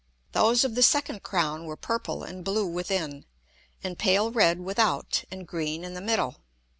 Those 0.31 0.63
of 0.63 0.73
the 0.73 0.81
second 0.81 1.21
Crown 1.21 1.65
were 1.67 1.75
purple 1.77 2.23
and 2.23 2.43
blue 2.43 2.65
within, 2.65 3.23
and 3.83 3.99
pale 3.99 4.31
red 4.31 4.59
without, 4.61 5.23
and 5.29 5.45
green 5.47 5.83
in 5.83 5.93
the 5.93 6.01
middle. 6.01 6.37